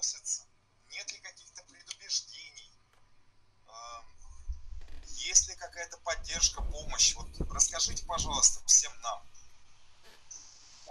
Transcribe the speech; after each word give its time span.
относятся? 0.00 0.46
Нет 0.92 1.12
ли 1.12 1.18
каких-то 1.18 1.62
предубеждений? 1.64 2.70
Есть 5.28 5.48
ли 5.48 5.54
какая-то 5.56 5.98
поддержка, 5.98 6.62
помощь? 6.62 7.14
Вот 7.14 7.26
расскажите, 7.50 8.04
пожалуйста, 8.06 8.64
всем 8.66 8.92
нам. 9.02 9.22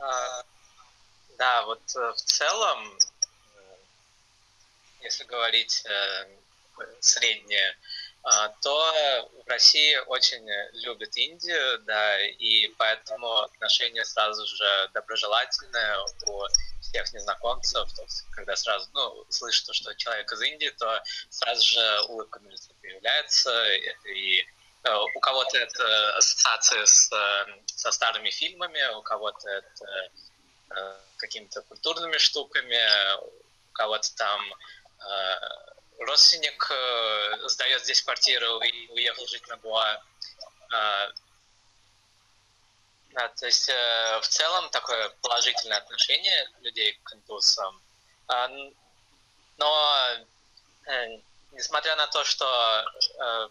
А, 0.01 0.43
да, 1.37 1.63
вот 1.63 1.81
э, 1.95 2.11
в 2.11 2.21
целом, 2.21 2.97
э, 3.55 3.77
если 5.02 5.23
говорить 5.23 5.84
э, 5.86 6.38
среднее, 7.02 7.76
а, 8.21 8.50
то 8.62 9.32
в 9.46 9.50
России 9.50 9.96
очень 10.07 10.46
любят 10.84 11.18
Индию, 11.18 11.80
да, 11.80 12.21
и 12.21 12.68
поэтому 12.78 13.39
отношения 13.39 14.05
сразу 14.05 14.46
же 14.46 14.89
доброжелательные 14.94 15.98
у 16.28 16.48
всех 16.82 17.14
незнакомцев, 17.14 17.91
то 17.93 18.04
есть, 18.04 18.25
когда 18.32 18.55
сразу, 18.55 18.88
ну, 18.93 19.25
слышат, 19.30 19.73
что 19.75 19.93
человек 19.95 20.31
из 20.31 20.41
Индии, 20.41 20.70
то 20.77 21.02
сразу 21.30 21.67
же 21.67 22.02
улыбка 22.08 22.40
на 22.40 22.49
лице 22.49 22.72
появляется, 22.81 23.73
и 24.05 24.41
э, 24.84 24.95
у 25.16 25.20
кого-то 25.20 25.58
это 25.58 26.17
ассоциация 26.17 26.86
с, 26.86 27.12
со 27.66 27.91
старыми 27.91 28.30
фильмами, 28.30 28.81
у 28.95 29.02
кого-то 29.02 29.50
это 29.50 30.12
э, 30.70 30.95
какими-то 31.17 31.62
культурными 31.63 32.17
штуками, 32.17 32.81
у 33.22 33.72
кого-то 33.73 34.16
там 34.16 34.41
э, 34.53 35.36
родственник 36.00 36.72
сдает 37.45 37.84
здесь 37.84 38.02
квартиру 38.02 38.59
и 38.61 38.88
уехал 38.89 39.27
жить 39.27 39.48
на 39.48 39.58
Гоа. 39.58 40.02
Да, 43.12 43.27
то 43.30 43.45
есть 43.45 43.70
э, 43.70 44.20
в 44.22 44.27
целом 44.27 44.70
такое 44.70 45.09
положительное 45.22 45.77
отношение 45.77 46.50
людей 46.62 47.00
к 47.04 47.13
индусам. 47.13 47.81
Э, 48.27 48.48
но 49.58 50.08
э, 50.86 51.20
несмотря 51.53 51.95
на 51.95 52.08
то, 52.08 52.23
что 52.23 52.86
э, 53.20 53.50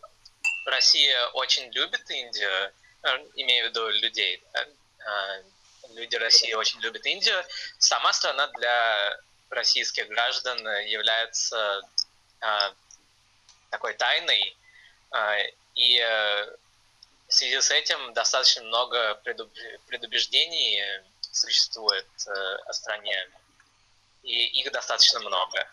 Россия 0.66 1.26
очень 1.28 1.70
любит 1.72 2.08
Индию, 2.10 2.72
э, 3.02 3.08
имею 3.34 3.66
в 3.66 3.68
виду 3.70 3.88
людей, 3.88 4.42
да, 4.52 4.64
э, 4.64 5.42
люди 5.94 6.16
России 6.16 6.52
очень 6.52 6.80
любят 6.80 7.04
Индию, 7.04 7.44
сама 7.78 8.12
страна 8.12 8.46
для 8.58 9.18
российских 9.50 10.08
граждан 10.08 10.58
является 10.86 11.82
э, 12.40 12.72
такой 13.70 13.94
тайной. 13.94 14.56
Э, 15.12 15.50
и 15.74 15.98
э, 16.00 16.56
в 17.28 17.34
связи 17.34 17.60
с 17.60 17.70
этим 17.70 18.14
достаточно 18.14 18.62
много 18.62 19.14
предубеждений 19.86 20.82
существует 21.30 22.08
э, 22.26 22.56
о 22.66 22.72
стране, 22.72 23.30
и 24.22 24.60
их 24.60 24.72
достаточно 24.72 25.20
много. 25.20 25.68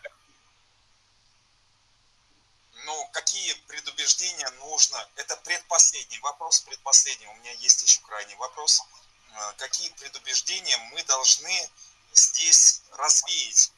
Ну, 2.84 3.08
какие 3.12 3.54
предубеждения 3.68 4.48
нужно? 4.60 5.08
Это 5.16 5.34
предпоследний 5.38 6.18
вопрос, 6.20 6.60
предпоследний. 6.60 7.26
У 7.26 7.34
меня 7.36 7.52
есть 7.52 7.82
еще 7.82 8.00
крайний 8.02 8.36
вопрос. 8.36 8.82
Э, 9.32 9.52
какие 9.56 9.88
предубеждения 9.94 10.76
мы 10.92 11.02
должны 11.04 11.70
здесь 12.12 12.82
развеять, 12.92 13.72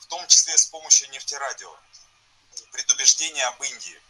в 0.00 0.06
том 0.06 0.26
числе 0.26 0.58
с 0.58 0.66
помощью 0.66 1.08
нефтерадио? 1.10 1.74
Предубеждения 2.72 3.46
об 3.46 3.62
Индии 3.62 4.02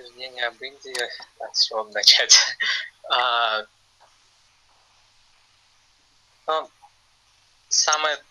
предупреждение 0.00 0.46
об 0.46 0.62
Индии. 0.62 1.10
С 1.52 1.66
чего 1.66 1.84
начать? 1.84 2.36
А, 3.12 3.66
ну, 6.46 6.70
самые 7.68 8.22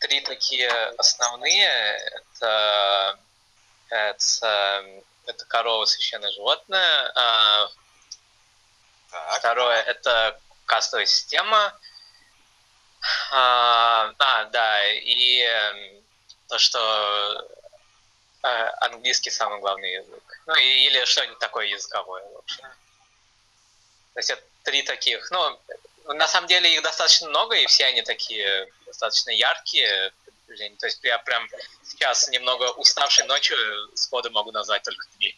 три 0.00 0.20
такие 0.20 0.70
основные 0.98 1.64
это, 1.64 3.18
это, 3.88 4.84
это 5.24 5.44
корова 5.46 5.86
священное 5.86 6.30
животное. 6.32 7.12
А, 7.14 7.70
так. 9.10 9.38
Второе 9.38 9.80
это 9.80 10.38
кастовая 10.66 11.06
система. 11.06 11.72
А, 13.30 14.12
а, 14.18 14.44
да, 14.44 14.92
и 14.92 15.40
эм, 15.40 16.04
то, 16.48 16.58
что 16.58 17.48
а, 18.42 18.86
английский 18.86 19.30
самый 19.30 19.60
главный 19.60 19.92
язык. 19.92 20.42
Ну, 20.46 20.54
или 20.54 21.04
что-нибудь 21.04 21.38
такое 21.38 21.66
языковое 21.66 22.24
вообще. 22.34 22.62
То 24.14 24.20
есть 24.20 24.30
это 24.30 24.42
три 24.62 24.82
таких, 24.82 25.30
ну, 25.30 25.60
на 26.06 26.26
самом 26.26 26.46
деле 26.46 26.74
их 26.74 26.82
достаточно 26.82 27.28
много, 27.28 27.56
и 27.56 27.66
все 27.66 27.86
они 27.86 28.02
такие 28.02 28.68
достаточно 28.86 29.30
яркие. 29.30 30.12
То 30.78 30.86
есть 30.86 31.00
я 31.02 31.18
прям 31.18 31.46
сейчас 31.82 32.28
немного 32.28 32.70
уставшей 32.72 33.26
ночью 33.26 33.56
сходу 33.94 34.30
могу 34.30 34.50
назвать 34.50 34.82
только 34.82 35.06
три. 35.18 35.36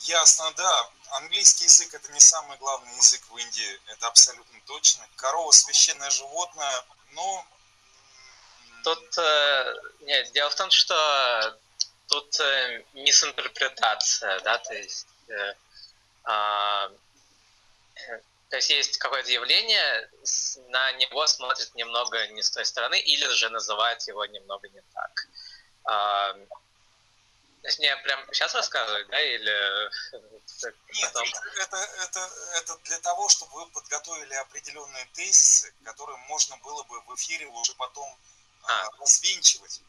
Ясно, 0.00 0.52
да. 0.56 0.90
Английский 1.10 1.64
язык 1.64 1.92
это 1.94 2.12
не 2.12 2.20
самый 2.20 2.56
главный 2.58 2.94
язык 2.96 3.22
в 3.28 3.36
Индии, 3.36 3.80
это 3.86 4.06
абсолютно 4.06 4.60
точно. 4.66 5.06
Корова 5.16 5.50
священное 5.50 6.10
животное, 6.10 6.84
но 7.12 7.46
Тут 8.84 9.18
э, 9.18 9.74
нет, 10.00 10.32
дело 10.32 10.50
в 10.50 10.54
том, 10.54 10.70
что 10.70 11.58
тут 12.08 12.40
э, 12.40 12.84
мисинтерпретация, 12.94 14.40
да, 14.40 14.58
то 14.58 14.74
есть 14.74 15.06
э, 15.28 15.54
э, 16.24 16.88
то 18.50 18.56
есть 18.56 18.70
есть 18.70 18.98
какое-то 18.98 19.30
явление, 19.30 20.10
на 20.70 20.92
него 20.92 21.26
смотрят 21.28 21.72
немного 21.76 22.26
не 22.28 22.42
с 22.42 22.50
той 22.50 22.64
стороны, 22.64 22.98
или 22.98 23.26
же 23.28 23.48
называют 23.48 24.02
его 24.08 24.26
немного 24.26 24.68
не 24.68 24.82
так. 24.92 25.28
А, 25.84 26.32
то 26.32 27.68
есть 27.68 27.78
мне 27.78 27.96
прям 27.98 28.24
сейчас 28.32 28.54
рассказывать, 28.54 29.06
да, 29.08 29.20
или... 29.20 29.90
Нет, 30.94 31.16
это, 31.58 31.76
это, 31.76 32.30
это 32.56 32.76
для 32.84 32.98
того, 32.98 33.28
чтобы 33.28 33.52
вы 33.52 33.66
подготовили 33.70 34.34
определенные 34.34 35.06
тезисы, 35.14 35.72
которые 35.84 36.18
можно 36.28 36.56
было 36.58 36.82
бы 36.82 37.00
в 37.02 37.14
эфире 37.14 37.46
уже 37.46 37.72
потом 37.74 38.18
а, 38.70 38.90
развинчивать. 39.00 39.80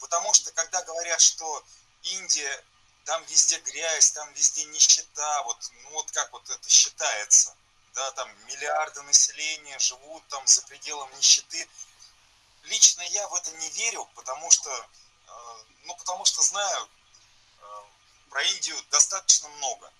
Потому 0.00 0.32
что 0.32 0.50
когда 0.52 0.82
говорят, 0.82 1.20
что 1.20 1.64
Индия, 2.02 2.64
там 3.04 3.24
везде 3.24 3.58
грязь, 3.60 4.12
там 4.12 4.32
везде 4.34 4.64
нищета, 4.64 5.42
вот, 5.44 5.70
ну 5.82 5.90
вот 5.90 6.10
как 6.12 6.32
вот 6.32 6.48
это 6.50 6.68
считается, 6.68 7.54
да, 7.94 8.10
там 8.12 8.28
миллиарды 8.46 9.02
населения 9.02 9.78
живут 9.78 10.26
там 10.28 10.46
за 10.46 10.62
пределом 10.62 11.10
нищеты. 11.16 11.68
Лично 12.64 13.02
я 13.02 13.26
в 13.28 13.34
это 13.34 13.50
не 13.52 13.70
верю, 13.70 14.08
потому 14.14 14.50
что, 14.50 14.70
э, 14.70 15.64
ну 15.84 15.96
потому 15.96 16.24
что 16.24 16.42
знаю 16.42 16.88
э, 17.60 17.82
про 18.30 18.42
Индию 18.42 18.76
достаточно 18.90 19.48
много. 19.48 19.90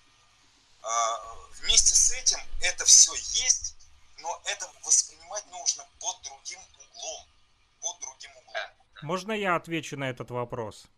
А, 0.81 1.35
вместе 1.61 1.95
с 1.95 2.11
этим 2.11 2.39
это 2.61 2.85
все 2.85 3.13
есть, 3.15 3.75
но 4.17 4.41
это 4.45 4.71
воспринимать 4.83 5.45
нужно 5.47 5.85
под 5.99 6.21
другим 6.21 6.61
углом 6.77 7.27
под 7.81 7.99
другим 8.01 8.31
углом. 8.37 9.07
Можно 9.07 9.31
я 9.31 9.55
отвечу 9.55 9.97
на 9.97 10.09
этот 10.09 10.31
вопрос? 10.31 10.89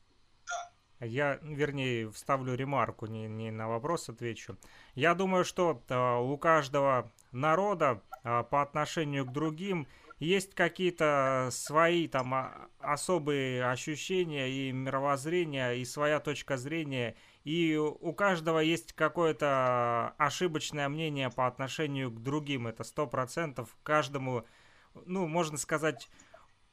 Я, 1.00 1.40
вернее, 1.42 2.12
вставлю 2.12 2.54
ремарку, 2.54 3.08
не, 3.08 3.28
не 3.28 3.50
на 3.50 3.68
вопрос 3.68 4.08
отвечу. 4.10 4.58
Я 4.94 5.16
думаю, 5.16 5.44
что 5.44 5.84
э, 5.88 6.20
у 6.20 6.38
каждого 6.38 7.12
народа 7.32 8.04
э, 8.24 8.44
по 8.44 8.62
отношению 8.62 9.26
к 9.26 9.32
другим 9.32 9.88
есть 10.22 10.54
какие-то 10.54 11.50
свои 11.52 12.08
там 12.08 12.36
а, 12.36 12.70
особые 12.78 13.66
ощущения 13.68 14.48
и 14.48 14.72
мировоззрения, 14.72 15.72
и 15.72 15.84
своя 15.84 16.20
точка 16.20 16.58
зрения, 16.58 17.16
и 17.44 17.76
у 17.76 18.14
каждого 18.14 18.60
есть 18.60 18.94
какое-то 18.94 20.14
ошибочное 20.20 20.88
мнение 20.90 21.32
по 21.32 21.48
отношению 21.48 22.12
к 22.12 22.22
другим. 22.22 22.68
Это 22.68 22.84
сто 22.84 23.08
процентов 23.08 23.76
каждому, 23.82 24.46
ну, 24.94 25.28
можно 25.28 25.58
сказать, 25.58 26.08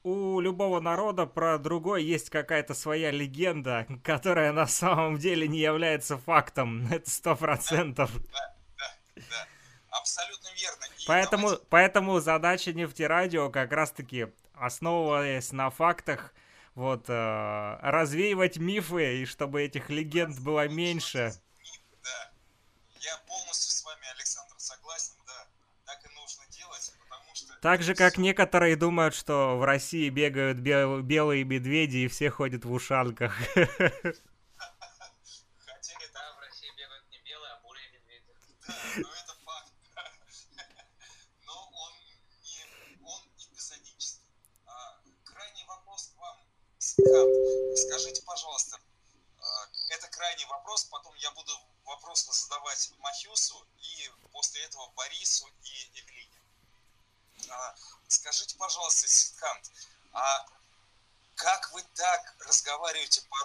у 0.03 0.41
любого 0.41 0.81
народа 0.81 1.27
про 1.27 1.59
другой 1.59 2.05
есть 2.05 2.31
какая-то 2.31 2.75
своя 2.75 3.11
легенда, 3.11 3.87
которая 4.05 4.53
на 4.53 4.67
самом 4.67 5.19
деле 5.19 5.49
не 5.49 5.59
является 5.59 6.19
фактом. 6.19 6.87
Это 6.93 7.09
сто 7.11 7.37
процентов. 7.37 8.11
Да, 8.31 8.55
да, 8.77 8.95
да. 9.17 9.47
Абсолютно 9.91 10.49
верно. 10.55 10.85
И 10.99 11.07
поэтому, 11.07 11.43
давайте... 11.49 11.67
поэтому 11.69 12.21
задача 12.21 12.73
нефтерадио 12.73 13.51
как 13.51 13.73
раз-таки, 13.73 14.29
основываясь 14.55 15.53
на 15.53 15.71
фактах, 15.71 16.33
вот, 16.75 17.07
э, 17.09 17.79
развеивать 17.83 18.59
мифы, 18.59 19.23
и 19.23 19.25
чтобы 19.25 19.63
этих 19.63 19.91
легенд 19.91 20.39
было 20.39 20.69
меньше. 20.69 21.33
Мифы, 21.61 21.81
да. 22.05 22.31
Я 23.01 23.17
полностью 23.27 23.73
с 23.73 23.85
вами, 23.85 24.07
Александр, 24.15 24.55
согласен, 24.59 25.15
да. 25.27 25.47
Так 25.87 26.05
и 26.05 26.15
нужно 26.15 26.45
делать. 26.51 26.93
Так 27.61 27.83
же, 27.83 27.95
как 27.95 28.19
некоторые 28.19 28.77
думают, 28.77 29.15
что 29.15 29.57
в 29.59 29.65
России 29.65 30.09
бегают 30.11 30.59
бел- 30.59 31.03
белые 31.03 31.45
медведи 31.45 31.99
и 31.99 32.09
все 32.09 32.31
ходят 32.31 32.65
в 32.65 32.73
ушанках. 32.73 33.35
Хотя 33.57 34.15
да, 36.15 36.37
в 36.37 36.41
России 36.41 36.69
бегают 36.77 37.05
не 37.11 37.19
белые, 37.25 37.53
а 37.53 37.61
бурые 37.63 37.87
медведи. 37.93 38.25
Да, 38.67 38.75
но 38.97 39.09
это 39.09 39.28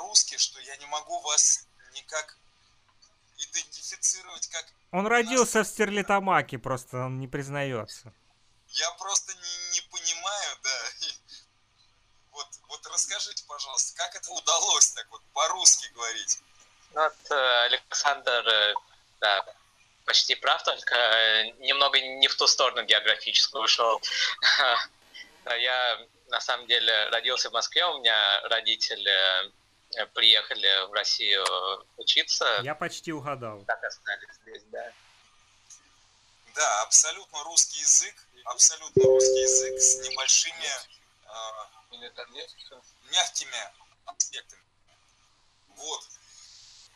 по-русски, 0.03 0.37
что 0.37 0.59
я 0.59 0.75
не 0.77 0.85
могу 0.87 1.19
вас 1.21 1.65
никак 1.93 2.37
идентифицировать 3.37 4.47
как... 4.47 4.65
Он 4.91 5.07
родился 5.07 5.63
в 5.63 5.67
Стерлитамаке, 5.67 6.57
просто 6.57 6.97
он 7.05 7.19
не 7.19 7.27
признается. 7.27 8.13
Я 8.67 8.91
просто 8.91 9.33
не, 9.33 9.73
не 9.73 9.81
понимаю, 9.81 10.57
да. 10.63 11.07
Вот, 12.31 12.47
вот 12.67 12.87
расскажите, 12.87 13.43
пожалуйста, 13.47 13.95
как 13.95 14.15
это 14.15 14.31
удалось 14.31 14.91
так 14.91 15.07
вот 15.11 15.21
по-русски 15.33 15.87
говорить? 15.93 16.39
Вот 16.93 17.31
э, 17.31 17.65
Александр, 17.65 18.47
э, 18.47 18.73
да, 19.21 19.45
почти 20.05 20.35
прав, 20.35 20.63
только 20.63 20.95
э, 20.95 21.51
немного 21.59 21.99
не 21.99 22.27
в 22.27 22.35
ту 22.35 22.47
сторону 22.47 22.83
географическую 22.83 23.63
ушел. 23.63 24.01
Я 25.45 25.99
на 26.29 26.41
самом 26.41 26.67
деле 26.67 27.09
родился 27.09 27.49
в 27.49 27.53
Москве, 27.53 27.85
у 27.85 27.99
меня 27.99 28.41
родители 28.47 29.51
приехали 30.13 30.87
в 30.89 30.93
Россию 30.93 31.45
учиться. 31.97 32.61
Я 32.63 32.75
почти 32.75 33.11
угадал. 33.11 33.63
Так 33.65 33.83
остались 33.83 34.35
здесь, 34.41 34.63
да. 34.71 34.91
Да, 36.55 36.81
абсолютно 36.83 37.43
русский 37.43 37.79
язык, 37.79 38.15
абсолютно 38.45 39.03
русский 39.03 39.41
язык 39.41 39.79
с 39.79 40.07
небольшими 40.07 40.69
э, 41.25 41.73
мягкими 43.13 43.71
аспектами. 44.05 44.61
Вот. 45.75 46.03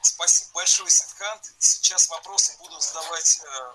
Спасибо 0.02 0.52
большое, 0.54 0.90
Сидхант. 0.90 1.54
Сейчас 1.60 2.10
вопросы 2.10 2.58
буду 2.60 2.80
задавать 2.80 3.42
э, 3.44 3.74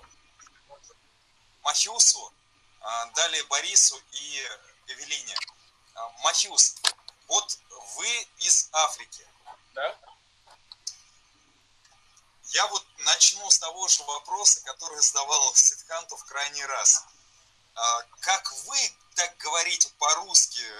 Махиусу, 1.63 2.33
э, 2.81 2.85
далее 3.15 3.43
Борису 3.45 4.01
и 4.11 4.47
Эвелине. 4.87 5.35
Э, 5.95 5.99
Махиус, 6.23 6.75
вот 7.27 7.59
вы 7.95 8.27
из 8.39 8.69
Африки. 8.71 9.27
Да. 9.73 9.97
Я 12.49 12.67
вот 12.67 12.85
начну 12.99 13.49
с 13.49 13.59
того 13.59 13.87
же 13.87 14.03
вопроса, 14.03 14.61
который 14.61 15.01
задавал 15.01 15.55
Сидханту 15.55 16.15
в 16.17 16.25
крайний 16.25 16.65
раз. 16.65 17.03
А, 17.75 18.01
как 18.19 18.51
вы 18.67 18.77
так 19.15 19.35
говорите 19.37 19.89
по-русски? 19.99 20.61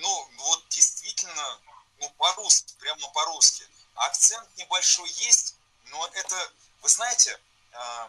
Ну, 0.00 0.30
вот 0.36 0.68
действительно, 0.68 1.60
ну, 1.98 2.08
по-русски, 2.10 2.72
прямо 2.78 3.08
по-русски. 3.08 3.68
Акцент 3.96 4.48
небольшой 4.56 5.10
есть, 5.10 5.56
но 5.86 6.06
это, 6.14 6.52
вы 6.82 6.88
знаете, 6.88 7.36
а, 7.72 8.08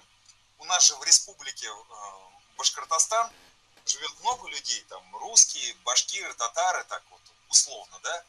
у 0.59 0.65
нас 0.65 0.83
же 0.83 0.95
в 0.97 1.03
республике 1.03 1.67
а, 1.67 2.29
Башкортостан 2.57 3.33
живет 3.87 4.19
много 4.19 4.47
людей, 4.49 4.85
там 4.87 5.15
русские, 5.15 5.73
башкиры, 5.83 6.31
татары, 6.35 6.83
так 6.83 7.01
вот 7.09 7.21
условно, 7.49 7.99
да. 7.99 8.25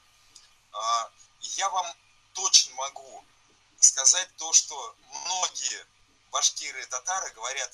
Я 1.41 1.69
вам 1.71 1.97
точно 2.35 2.75
могу 2.75 3.25
сказать 3.79 4.29
то, 4.37 4.53
что 4.53 4.97
многие 5.09 5.87
башкиры 6.31 6.83
и 6.83 6.87
татары 6.87 7.31
говорят 7.33 7.73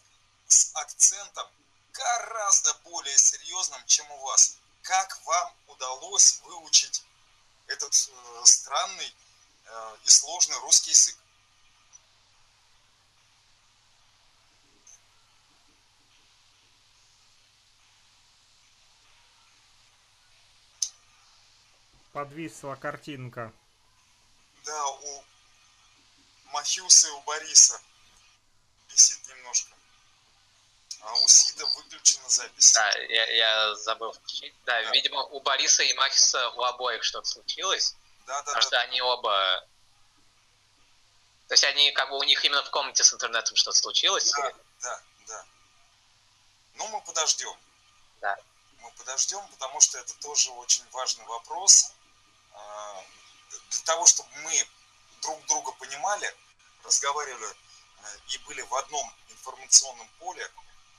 с 0.48 0.70
акцентом 0.74 1.48
гораздо 1.92 2.74
более 2.84 3.16
серьезным, 3.18 3.84
чем 3.86 4.10
у 4.10 4.18
вас. 4.22 4.56
Как 4.82 5.20
вам 5.24 5.54
удалось 5.66 6.40
выучить 6.42 7.02
этот 7.66 7.92
э, 7.92 8.44
странный 8.44 9.14
э, 9.64 9.96
и 10.04 10.10
сложный 10.10 10.56
русский 10.58 10.90
язык? 10.90 11.16
Подвисла 22.16 22.76
картинка. 22.76 23.52
Да, 24.64 24.86
у 24.86 25.24
Махиуса 26.46 27.08
и 27.08 27.10
у 27.10 27.20
Бориса 27.20 27.78
висит 28.88 29.18
немножко. 29.28 29.76
А 31.02 31.12
у 31.12 31.28
Сида 31.28 31.66
выключена 31.66 32.26
запись. 32.30 32.72
Да, 32.72 32.90
я, 33.00 33.26
я 33.32 33.74
забыл 33.74 34.12
включить. 34.12 34.54
Да, 34.64 34.82
да, 34.82 34.90
видимо, 34.92 35.24
у 35.24 35.40
Бориса 35.40 35.82
и 35.82 35.92
Махиса 35.92 36.48
у 36.52 36.62
обоих 36.62 37.04
что-то 37.04 37.28
случилось. 37.28 37.94
Да, 38.26 38.32
да, 38.32 38.38
потому 38.44 38.62
да. 38.62 38.62
что 38.62 38.80
они 38.80 39.02
оба... 39.02 39.68
То 41.48 41.52
есть 41.52 41.64
они, 41.64 41.92
как 41.92 42.08
бы, 42.08 42.16
у 42.16 42.22
них 42.22 42.42
именно 42.46 42.64
в 42.64 42.70
комнате 42.70 43.04
с 43.04 43.12
интернетом 43.12 43.56
что-то 43.56 43.76
случилось? 43.76 44.32
Да, 44.32 44.54
да, 44.80 45.02
да. 45.28 45.44
Ну, 46.76 46.88
мы 46.88 47.02
подождем. 47.02 47.58
Да. 48.22 48.38
Мы 48.80 48.90
подождем, 48.92 49.46
потому 49.48 49.82
что 49.82 49.98
это 49.98 50.14
тоже 50.20 50.50
очень 50.52 50.88
важный 50.92 51.26
вопрос. 51.26 51.92
А, 52.56 53.04
для 53.70 53.80
того, 53.84 54.06
чтобы 54.06 54.28
мы 54.42 54.66
друг 55.22 55.46
друга 55.46 55.72
понимали, 55.72 56.34
разговаривали 56.84 57.46
э, 57.48 58.18
и 58.28 58.38
были 58.38 58.62
в 58.62 58.74
одном 58.74 59.12
информационном 59.28 60.08
поле, 60.18 60.50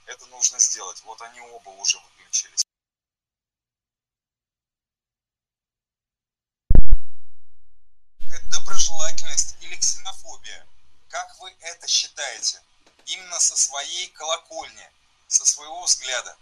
это 0.05 0.25
нужно 0.27 0.59
сделать. 0.59 1.01
Вот 1.03 1.21
они 1.21 1.41
оба 1.41 1.69
уже 1.69 1.99
выключились. 1.99 2.63
Доброжелательность 8.49 9.55
или. 9.61 9.77
Как 11.09 11.39
вы 11.39 11.55
это 11.61 11.87
считаете? 11.87 12.61
Именно 13.05 13.39
со 13.39 13.55
своей 13.55 14.09
колокольни, 14.09 14.91
со 15.27 15.45
своего 15.45 15.81
взгляда. 15.83 16.37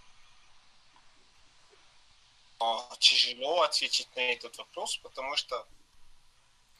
Тяжело 2.99 3.61
ответить 3.61 4.07
на 4.15 4.21
этот 4.21 4.57
вопрос, 4.57 4.97
потому 4.97 5.35
что 5.35 5.67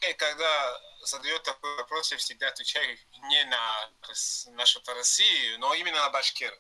и 0.02 0.14
когда 0.14 0.82
задает 1.04 1.44
такой 1.44 1.76
вопрос, 1.78 2.12
я 2.12 2.18
всегда 2.18 2.48
отвечаю 2.50 2.98
не 3.30 3.44
на 3.46 3.90
нашу 4.54 4.82
Россию, 4.88 5.60
но 5.60 5.74
именно 5.74 5.98
на 5.98 6.10
Башкир. 6.10 6.58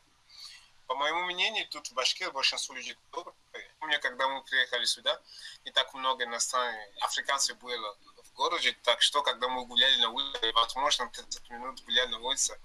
По 0.88 0.96
моему 0.96 1.24
мнению, 1.26 1.68
тут 1.68 1.88
в 1.88 1.94
Башкир 1.94 2.32
большинство 2.32 2.76
людей 2.76 2.96
добрые. 3.12 3.36
Помню, 3.80 4.00
когда 4.00 4.28
мы 4.28 4.44
приехали 4.44 4.86
сюда, 4.86 5.20
не 5.66 5.72
так 5.72 5.94
много 5.94 6.24
иностранных 6.24 6.80
африканцев 7.02 7.58
было 7.58 7.98
в 8.24 8.34
городе, 8.34 8.76
так 8.84 9.02
что, 9.02 9.22
когда 9.22 9.48
мы 9.48 9.66
гуляли 9.66 9.98
на 9.98 10.10
улице, 10.10 10.52
возможно, 10.54 11.10
30 11.10 11.50
минут 11.50 11.84
гуляли 11.84 12.10
на 12.10 12.20
улице 12.20 12.60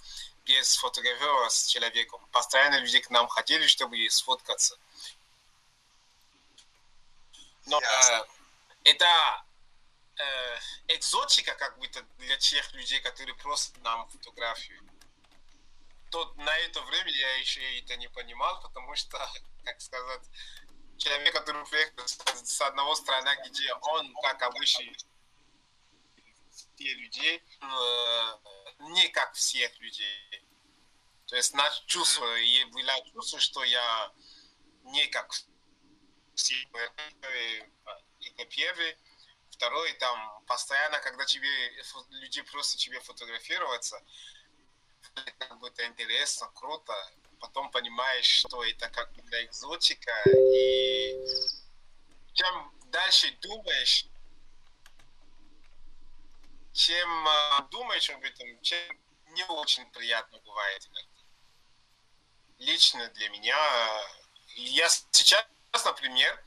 без 0.44 0.76
фотографироваться 0.76 1.60
с 1.60 1.66
человеком. 1.66 2.20
Постоянно 2.30 2.78
люди 2.78 3.00
к 3.00 3.10
нам 3.10 3.26
ходили, 3.28 3.66
чтобы 3.66 4.08
сфоткаться. 4.10 4.78
Но 7.66 7.80
э, 7.80 8.24
это 8.84 9.44
э, 10.16 10.58
экзотика 10.88 11.54
как 11.54 11.78
будто 11.78 12.02
для 12.18 12.36
тех 12.36 12.72
людей, 12.74 13.00
которые 13.00 13.34
просят 13.36 13.76
нам 13.78 14.08
фотографию. 14.08 14.82
То 16.10 16.32
на 16.38 16.56
это 16.58 16.80
время 16.82 17.10
я 17.10 17.36
еще 17.36 17.78
это 17.78 17.96
не 17.96 18.08
понимал, 18.08 18.60
потому 18.62 18.94
что, 18.96 19.18
как 19.64 19.80
сказать, 19.80 20.22
человек, 20.96 21.34
который 21.34 21.64
приехал 21.66 22.06
с 22.06 22.60
одного 22.60 22.94
страны, 22.94 23.30
где 23.46 23.72
он, 23.74 24.14
как 24.22 24.42
обычный, 24.42 24.96
все 26.50 26.94
людей, 26.94 27.42
э, 27.60 28.38
не 28.90 29.08
как 29.08 29.34
всех 29.34 29.78
людей. 29.80 30.44
То 31.26 31.36
есть 31.36 31.54
наше 31.54 31.84
чувство, 31.86 32.36
и 32.38 32.64
было 32.64 32.92
чувство, 33.12 33.38
что 33.38 33.62
я 33.62 34.12
не 34.82 35.06
как 35.06 35.32
все, 36.40 36.56
это 36.72 38.44
первый 38.46 38.96
второй, 39.50 39.92
там, 39.94 40.42
постоянно, 40.46 40.98
когда 41.00 41.24
тебе, 41.26 41.48
люди 42.10 42.42
просто 42.42 42.78
тебе 42.78 43.00
фотографироваться, 43.00 44.02
как 45.38 45.58
бы 45.58 45.68
это 45.68 45.86
интересно, 45.86 46.50
круто, 46.54 46.94
потом 47.40 47.70
понимаешь, 47.70 48.26
что 48.26 48.64
это 48.64 48.88
как 48.88 49.12
для 49.12 49.44
экзотика, 49.44 50.12
и 50.26 51.14
чем 52.32 52.72
дальше 52.86 53.30
думаешь, 53.42 54.06
чем 56.72 57.28
э, 57.28 57.68
думаешь 57.70 58.08
об 58.10 58.22
этом, 58.22 58.60
чем 58.62 58.98
не 59.34 59.44
очень 59.44 59.90
приятно 59.90 60.38
бывает. 60.38 60.88
Лично 62.58 63.08
для 63.08 63.28
меня, 63.30 63.58
я 64.56 64.88
сейчас, 64.88 65.46
например, 65.84 66.44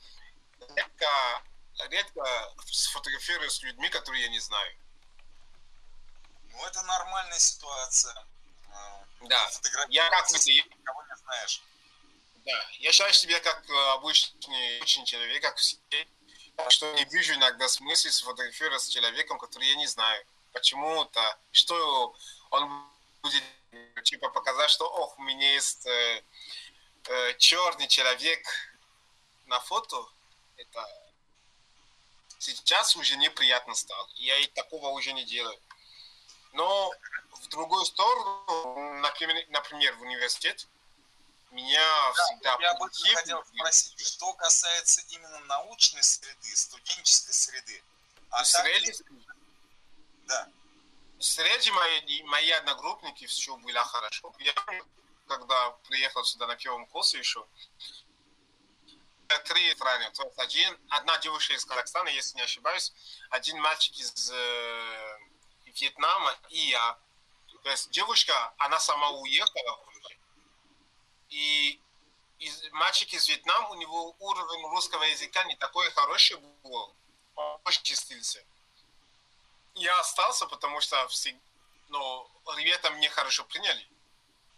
редко 0.76 1.42
редко 1.90 2.54
сфотографируюсь 2.70 3.54
с 3.54 3.62
людьми, 3.62 3.88
которые 3.88 4.22
я 4.22 4.28
не 4.28 4.38
знаю. 4.38 4.76
Ну, 6.52 6.64
это 6.66 6.82
нормальная 6.82 7.38
ситуация. 7.38 8.14
А, 8.72 9.04
да, 9.22 9.50
я 9.88 10.08
как 10.10 10.28
ты 10.28 10.52
никого 10.52 11.02
не 11.02 11.16
знаешь. 11.16 11.62
Да, 12.44 12.66
я 12.78 12.92
считаю 12.92 13.12
себя 13.12 13.40
как 13.40 13.68
э, 13.68 13.92
обычный 13.92 14.80
очень 14.82 15.04
человек, 15.04 15.42
как 15.42 15.56
все. 15.56 15.78
что 16.68 16.92
не 16.92 17.04
вижу 17.06 17.34
иногда 17.34 17.68
смысл 17.68 18.08
сфотографировать 18.10 18.82
с 18.82 18.88
человеком, 18.88 19.38
который 19.38 19.68
я 19.68 19.76
не 19.76 19.86
знаю. 19.86 20.24
Почему-то, 20.52 21.38
что 21.50 22.14
он 22.50 22.86
будет 23.22 23.42
типа 24.04 24.28
показать, 24.28 24.70
что 24.70 24.86
ох, 24.86 25.18
у 25.18 25.22
меня 25.22 25.54
есть 25.54 25.86
э, 25.86 26.22
э, 27.08 27.34
черный 27.38 27.88
человек 27.88 28.46
на 29.54 29.60
фото. 29.60 30.04
Это 30.56 30.84
сейчас 32.38 32.96
уже 32.96 33.16
неприятно 33.16 33.74
стало. 33.74 34.08
Я 34.16 34.36
и 34.38 34.46
такого 34.48 34.88
уже 34.88 35.12
не 35.12 35.24
делаю. 35.24 35.58
Но 36.52 36.92
в 37.30 37.48
другую 37.48 37.84
сторону, 37.84 39.00
например, 39.00 39.44
например 39.48 39.94
в 39.96 40.02
университет, 40.02 40.66
меня 41.50 41.80
да, 41.80 42.12
всегда... 42.12 42.56
Я 42.60 42.74
бы 42.74 42.90
хотел 42.90 43.44
спросить, 43.44 44.06
что 44.06 44.32
касается 44.34 45.00
именно 45.10 45.38
научной 45.40 46.02
среды, 46.02 46.56
студенческой 46.56 47.32
среды. 47.32 47.82
А 48.30 48.44
среди... 48.44 48.92
Так... 48.92 49.06
Да. 50.26 50.48
Среди 51.20 51.70
мои, 51.70 52.22
мои 52.24 52.50
одногруппники 52.50 53.26
все 53.26 53.56
было 53.56 53.84
хорошо. 53.84 54.34
Я 54.40 54.54
когда 55.26 55.70
приехал 55.88 56.24
сюда 56.24 56.46
на 56.46 56.56
первом 56.56 56.86
курсе 56.86 57.18
еще, 57.18 57.46
три 59.40 59.74
страны. 59.74 60.10
То 60.12 60.24
есть 60.24 60.38
один, 60.38 60.78
одна 60.88 61.18
девушка 61.18 61.54
из 61.54 61.64
Казахстана, 61.64 62.08
если 62.08 62.36
не 62.36 62.42
ошибаюсь, 62.42 62.92
один 63.30 63.60
мальчик 63.60 63.96
из 63.98 64.30
э, 64.30 65.18
Вьетнама 65.66 66.36
и 66.50 66.58
я. 66.58 66.98
То 67.62 67.70
есть 67.70 67.90
девушка, 67.90 68.52
она 68.58 68.78
сама 68.78 69.10
уехала 69.10 69.84
и 71.34 71.80
из, 72.38 72.72
мальчик 72.72 73.12
из 73.12 73.28
Вьетнама, 73.28 73.70
у 73.70 73.74
него 73.74 74.14
уровень 74.18 74.66
русского 74.70 75.02
языка 75.04 75.44
не 75.44 75.56
такой 75.56 75.90
хороший 75.90 76.36
был, 76.62 76.94
он 77.34 77.60
очень 77.64 77.82
чистился. 77.82 78.44
Я 79.74 79.98
остался, 79.98 80.46
потому 80.46 80.80
что 80.80 81.08
все, 81.08 81.36
ну, 81.88 82.30
ребята 82.56 82.90
мне 82.92 83.08
хорошо 83.08 83.44
приняли. 83.44 83.88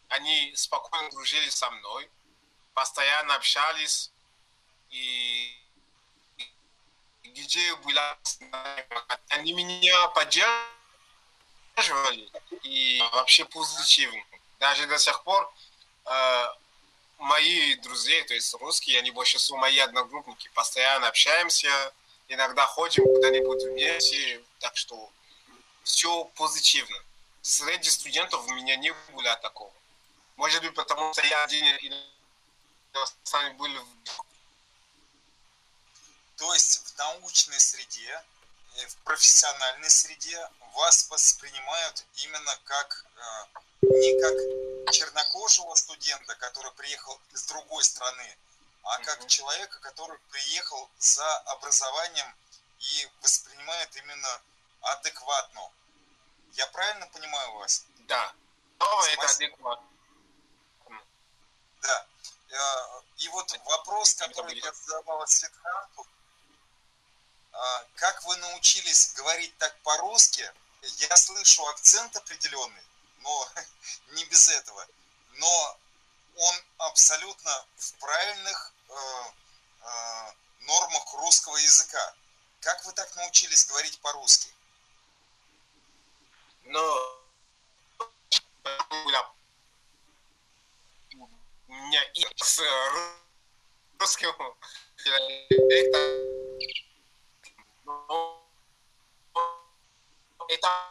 Они 0.08 0.52
спокойно 0.54 1.10
дружили 1.10 1.48
со 1.48 1.70
мной, 1.70 2.10
постоянно 2.74 3.34
общались, 3.34 4.12
и 4.96 5.54
где 7.24 7.74
была, 7.76 8.18
они 9.28 9.52
меня 9.52 10.08
поддерживали, 10.08 10.56
и 12.62 13.02
вообще 13.12 13.44
позитивно. 13.44 14.22
Даже 14.58 14.86
до 14.86 14.98
сих 14.98 15.22
пор 15.22 15.52
э, 16.06 16.46
мои 17.18 17.74
друзья, 17.76 18.24
то 18.24 18.34
есть 18.34 18.54
русские, 18.54 18.98
они 18.98 19.10
больше 19.10 19.36
всего 19.38 19.58
мои 19.58 19.78
одногруппники, 19.78 20.48
постоянно 20.54 21.08
общаемся, 21.08 21.92
иногда 22.28 22.66
ходим 22.66 23.04
куда-нибудь 23.04 23.62
вместе, 23.64 24.42
так 24.60 24.76
что 24.76 25.10
все 25.84 26.24
позитивно. 26.36 26.96
Среди 27.42 27.90
студентов 27.90 28.46
у 28.46 28.54
меня 28.54 28.76
не 28.76 28.92
было 29.12 29.36
такого. 29.36 29.72
Может 30.36 30.62
быть, 30.62 30.74
потому 30.74 31.12
что 31.12 31.24
я 31.26 31.44
один 31.44 31.64
и 31.76 31.92
был 33.56 33.70
то 36.36 36.52
есть 36.54 36.86
в 36.86 36.98
научной 36.98 37.58
среде, 37.60 38.22
в 38.88 38.96
профессиональной 39.04 39.90
среде 39.90 40.48
вас 40.74 41.08
воспринимают 41.08 42.04
именно 42.16 42.58
как 42.64 43.04
э, 43.16 43.60
не 43.82 44.20
как 44.20 44.92
чернокожего 44.92 45.74
студента, 45.74 46.34
который 46.36 46.70
приехал 46.72 47.18
из 47.32 47.44
другой 47.44 47.82
страны, 47.84 48.36
а 48.82 48.98
как 48.98 49.26
человека, 49.26 49.78
который 49.80 50.18
приехал 50.30 50.90
за 50.98 51.38
образованием 51.38 52.34
и 52.78 53.08
воспринимает 53.22 53.96
именно 53.96 54.40
адекватно. 54.82 55.70
Я 56.52 56.66
правильно 56.68 57.06
понимаю 57.08 57.52
вас? 57.54 57.84
Да. 58.00 58.32
Слово 58.78 59.06
это 59.06 59.26
адекватно. 59.26 59.88
Да. 61.80 62.06
Э, 62.50 63.00
и 63.16 63.28
вот 63.28 63.58
вопрос, 63.64 64.14
который 64.14 64.54
я 64.58 64.72
задавал 64.72 65.26
Светханту, 65.26 66.06
как 67.96 68.22
вы 68.24 68.36
научились 68.36 69.12
говорить 69.14 69.56
так 69.58 69.76
по-русски? 69.82 70.50
Я 70.82 71.16
слышу 71.16 71.66
акцент 71.68 72.14
определенный, 72.16 72.82
но 73.20 73.48
не 74.12 74.24
без 74.26 74.48
этого. 74.48 74.86
Но 75.34 75.78
он 76.36 76.54
абсолютно 76.78 77.66
в 77.76 77.92
правильных 77.94 78.72
э, 78.88 78.94
э, 79.82 80.32
нормах 80.60 81.14
русского 81.14 81.56
языка. 81.56 82.14
Как 82.60 82.84
вы 82.84 82.92
так 82.92 83.14
научились 83.16 83.64
говорить 83.66 83.98
по-русски? 84.00 84.48
Ну, 86.64 87.16
у 91.68 91.72
меня 91.72 92.02
и 92.14 92.26
с 92.36 92.60
русским 93.98 94.34
это 100.48 100.86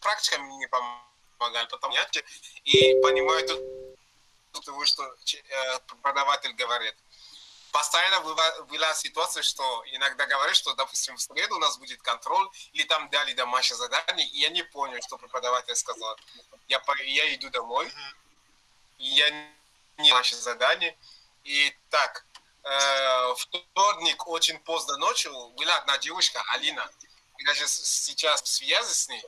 практика 0.00 0.38
мне 0.38 0.68
помогает, 0.68 1.68
потому 1.70 1.94
что 1.94 2.22
и 2.64 2.94
понимаю 3.02 3.46
то, 3.46 4.84
что 4.84 5.02
э, 5.04 5.78
преподаватель 5.86 6.52
говорит. 6.52 6.94
Постоянно 7.72 8.20
была 8.68 8.94
ситуация, 8.94 9.42
что 9.42 9.82
иногда 9.86 10.26
говорят, 10.26 10.54
что, 10.54 10.74
допустим, 10.74 11.16
в 11.16 11.20
среду 11.20 11.56
у 11.56 11.58
нас 11.58 11.76
будет 11.76 12.00
контроль, 12.02 12.48
или 12.72 12.84
там 12.84 13.10
дали 13.10 13.32
домашнее 13.34 13.76
задание, 13.76 14.28
и 14.28 14.38
я 14.38 14.50
не 14.50 14.62
понял, 14.62 15.02
что 15.02 15.18
преподаватель 15.18 15.74
сказал. 15.74 16.16
Я, 16.68 16.80
я 17.04 17.34
иду 17.34 17.50
домой, 17.50 17.90
и 18.98 19.06
я 19.06 19.28
не 19.98 20.08
домашнее 20.08 20.40
задание, 20.40 20.96
и 21.42 21.76
так, 21.90 22.24
э, 22.62 23.34
вторник 23.36 24.26
очень 24.28 24.58
поздно 24.60 24.96
ночью 24.98 25.32
была 25.56 25.76
одна 25.78 25.98
девушка, 25.98 26.42
Алина, 26.52 26.88
даже 27.42 27.66
сейчас 27.66 28.42
в 28.42 28.46
связи 28.46 28.94
с 28.94 29.08
ней, 29.08 29.24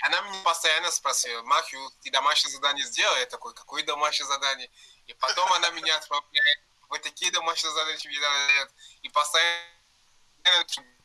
она 0.00 0.20
меня 0.22 0.42
постоянно 0.42 0.90
спросила, 0.90 1.42
Махю, 1.42 1.90
ты 2.02 2.10
домашнее 2.10 2.52
задание 2.52 2.84
сделал? 2.86 3.16
Я 3.16 3.26
такой, 3.26 3.54
какое 3.54 3.82
домашнее 3.82 4.26
задание? 4.26 4.70
И 5.06 5.14
потом 5.14 5.52
она 5.52 5.70
меня 5.70 5.96
отправляет, 5.96 6.58
вы 6.88 6.98
такие 6.98 7.30
домашние 7.30 7.72
задания 7.72 8.08
мне 8.08 8.20
дают. 8.20 8.70
И 9.02 9.08
постоянно 9.08 9.66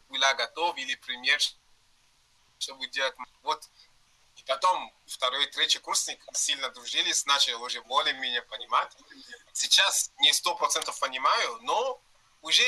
была 0.10 0.34
готов 0.36 0.78
или 0.78 0.96
пример, 0.96 1.40
чтобы 2.60 2.88
делать. 2.88 3.16
Вот 3.44 3.70
и 4.36 4.44
потом 4.44 4.94
второй 5.06 5.46
третий 5.48 5.80
курсник 5.80 6.20
сильно 6.34 6.70
дружились, 6.70 7.26
начали 7.26 7.54
уже 7.54 7.82
более-менее 7.84 8.42
понимать. 8.44 8.92
Сейчас 9.54 10.12
не 10.20 10.34
сто 10.34 10.56
процентов 10.56 11.00
понимаю, 11.00 11.60
но 11.62 12.02
уже 12.42 12.64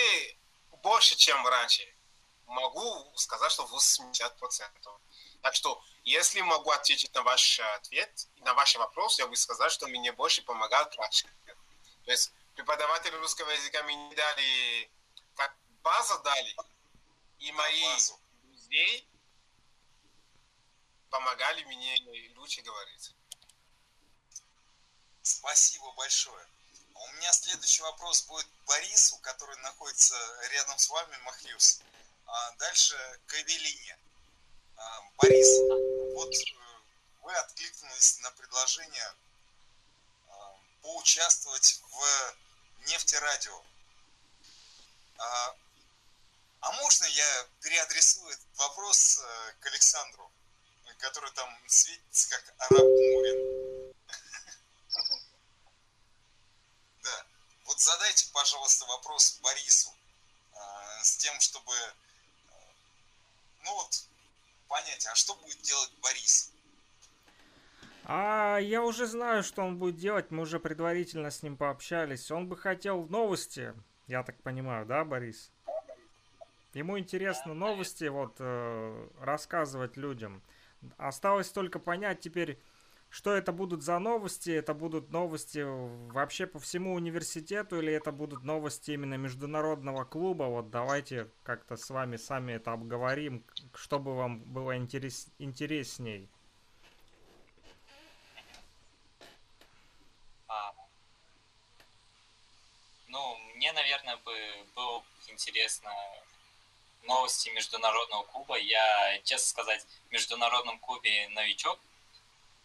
больше, 0.83 1.15
чем 1.15 1.45
раньше. 1.47 1.92
Могу 2.53 3.11
сказать, 3.17 3.51
что 3.51 3.65
80 3.65 4.37
процентов. 4.37 5.01
Так 5.41 5.55
что, 5.55 5.83
если 6.03 6.39
могу 6.41 6.69
ответить 6.69 7.11
на 7.15 7.23
ваш 7.23 7.59
ответ, 7.59 8.27
на 8.37 8.53
ваш 8.53 8.75
вопрос, 8.75 9.17
я 9.17 9.27
бы 9.27 9.35
сказал, 9.35 9.71
что 9.71 9.87
мне 9.87 10.11
больше 10.11 10.43
помогает 10.43 10.95
практика. 10.95 11.33
То 12.05 12.11
есть 12.11 12.31
преподаватели 12.53 13.15
русского 13.15 13.49
языка 13.49 13.81
мне 13.83 14.15
дали, 14.15 14.91
как 15.35 15.55
базу 15.81 16.19
дали, 16.19 16.55
и 17.39 17.51
мои 17.53 17.85
друзей 18.43 19.09
помогали 21.09 21.63
мне 21.63 22.31
лучше 22.35 22.61
говорить. 22.61 23.15
Спасибо 25.23 25.91
большое. 25.93 26.45
А 26.93 26.99
у 26.99 27.11
меня 27.13 27.33
следующий 27.33 27.81
вопрос 27.81 28.21
будет 28.27 28.47
Борису, 28.67 29.17
который 29.19 29.57
находится 29.57 30.15
рядом 30.51 30.77
с 30.77 30.87
вами, 30.91 31.17
Махлюс. 31.23 31.81
А 32.35 32.51
дальше 32.53 32.95
к 33.27 33.33
Эвелине. 33.35 33.99
А, 34.75 35.01
Борис, 35.17 35.47
вот 36.15 36.33
э, 36.33 37.21
вы 37.21 37.31
откликнулись 37.35 38.19
на 38.21 38.31
предложение 38.31 39.13
а, 40.29 40.55
поучаствовать 40.81 41.79
в 41.91 42.35
нефтерадио. 42.87 43.63
А, 45.19 45.55
а 46.61 46.71
можно 46.71 47.05
я 47.05 47.47
переадресую 47.61 48.31
этот 48.31 48.57
вопрос 48.57 49.19
э, 49.19 49.53
к 49.59 49.67
Александру? 49.67 50.31
который 51.03 51.31
там 51.31 51.49
светится 51.67 52.29
как 52.29 52.53
араб 52.59 52.81
Мурин. 52.81 53.93
Да. 57.03 57.25
Вот 57.65 57.77
задайте, 57.81 58.27
пожалуйста, 58.31 58.85
вопрос 58.85 59.39
Борису 59.41 59.93
а, 60.53 61.03
с 61.03 61.17
тем, 61.17 61.37
чтобы 61.41 61.73
ну 63.63 63.75
вот 63.75 64.09
понять, 64.67 65.07
а 65.11 65.15
что 65.15 65.35
будет 65.35 65.61
делать 65.61 65.91
Борис? 66.01 66.51
А 68.05 68.57
я 68.57 68.83
уже 68.83 69.05
знаю, 69.05 69.43
что 69.43 69.61
он 69.63 69.77
будет 69.77 69.95
делать. 69.95 70.29
Мы 70.29 70.43
уже 70.43 70.59
предварительно 70.59 71.31
с 71.31 71.41
ним 71.41 71.55
пообщались. 71.55 72.29
Он 72.31 72.47
бы 72.47 72.57
хотел 72.57 73.05
новости 73.07 73.73
Я 74.07 74.23
так 74.23 74.41
понимаю, 74.41 74.85
да, 74.85 75.05
Борис? 75.05 75.51
Ему 76.73 76.97
интересно 76.97 77.53
новости 77.53 78.05
вот 78.05 78.35
э, 78.39 79.07
рассказывать 79.19 79.95
людям. 79.95 80.41
Осталось 80.97 81.49
только 81.49 81.79
понять 81.79 82.19
теперь, 82.19 82.59
что 83.13 83.31
это 83.31 83.51
будут 83.51 83.83
за 83.83 83.99
новости? 83.99 84.49
Это 84.49 84.73
будут 84.73 85.11
новости 85.11 85.59
вообще 86.11 86.47
по 86.47 86.59
всему 86.59 86.95
университету 86.95 87.79
или 87.79 87.93
это 87.93 88.11
будут 88.11 88.43
новости 88.43 88.89
именно 88.89 89.13
международного 89.13 90.03
клуба? 90.03 90.45
Вот 90.45 90.71
давайте 90.71 91.29
как-то 91.43 91.77
с 91.77 91.91
вами 91.91 92.17
сами 92.17 92.53
это 92.53 92.71
обговорим, 92.71 93.45
чтобы 93.75 94.15
вам 94.15 94.39
было 94.39 94.75
интерес, 94.75 95.27
интересней. 95.37 96.27
А, 100.47 100.73
ну, 103.09 103.37
мне, 103.55 103.71
наверное, 103.73 104.17
бы 104.17 104.33
было 104.75 105.03
интересно 105.27 105.91
новости 107.03 107.49
международного 107.49 108.23
клуба. 108.23 108.57
Я, 108.57 109.21
честно 109.23 109.47
сказать, 109.47 109.85
в 110.09 110.11
международном 110.11 110.79
клубе 110.79 111.27
новичок. 111.29 111.79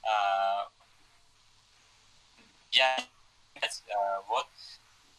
А, 0.02 0.69
я 2.71 3.05
а, 3.61 4.21
вот 4.23 4.47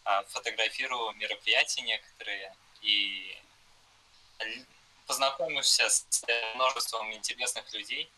а, 0.06 0.24
фотографирую 0.24 1.14
мероприятия 1.14 1.82
некоторые 1.82 2.54
и 2.82 3.38
познакомился 5.06 5.90
с 5.90 6.24
множеством 6.56 7.12
интересных 7.14 7.72
людей. 7.74 8.10